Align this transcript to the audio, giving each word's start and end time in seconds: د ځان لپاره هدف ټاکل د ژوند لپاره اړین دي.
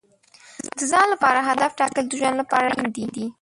د 0.77 0.79
ځان 0.91 1.07
لپاره 1.13 1.39
هدف 1.49 1.71
ټاکل 1.79 2.03
د 2.07 2.11
ژوند 2.19 2.35
لپاره 2.41 2.65
اړین 2.69 2.89
دي. 3.15 3.25